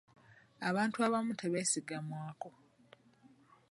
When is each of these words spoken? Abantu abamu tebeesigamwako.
Abantu 0.69 0.97
abamu 1.07 1.33
tebeesigamwako. 1.39 2.49